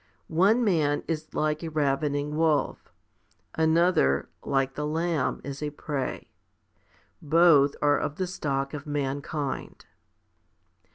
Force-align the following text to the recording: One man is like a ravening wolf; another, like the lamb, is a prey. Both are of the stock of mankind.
One 0.29 0.63
man 0.63 1.03
is 1.07 1.31
like 1.35 1.61
a 1.63 1.69
ravening 1.69 2.35
wolf; 2.35 2.91
another, 3.53 4.29
like 4.43 4.73
the 4.73 4.87
lamb, 4.87 5.41
is 5.43 5.61
a 5.61 5.69
prey. 5.69 6.31
Both 7.21 7.75
are 7.83 7.99
of 7.99 8.15
the 8.15 8.25
stock 8.25 8.73
of 8.73 8.87
mankind. 8.87 9.85